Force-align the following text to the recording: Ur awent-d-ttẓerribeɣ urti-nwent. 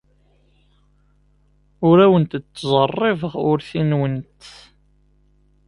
Ur 1.87 1.97
awent-d-ttẓerribeɣ 2.05 3.33
urti-nwent. 3.49 4.43